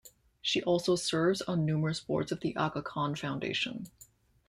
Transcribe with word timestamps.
She 0.41 0.63
also 0.63 0.95
serves 0.95 1.43
on 1.43 1.63
numerous 1.63 1.99
boards 1.99 2.31
of 2.31 2.39
the 2.39 2.55
Aga 2.55 2.81
Khan 2.81 3.13
Foundation. 3.13 3.85